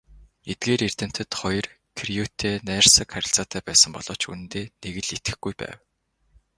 [0.51, 1.65] Эдгээр эрдэмтэд хоёр
[1.97, 5.77] Кюретэй найрсаг харилцаатай байсан боловч үнэндээ нэг л итгэхгүй байв.